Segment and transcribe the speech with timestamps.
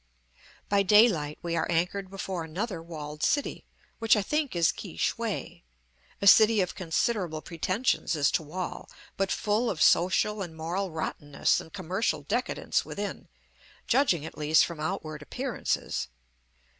[0.67, 3.65] By daylight we are anchored before another walled city,
[3.99, 5.63] which I think is Ki shway,
[6.19, 11.61] a city of considerable pretentions as to wall, but full of social and moral rottenness
[11.61, 13.27] and commercial decadence within,
[13.85, 16.07] judging, at least, from outward appearances.